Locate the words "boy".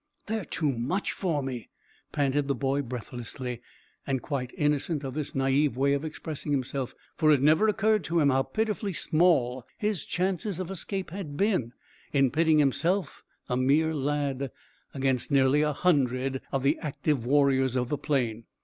2.55-2.81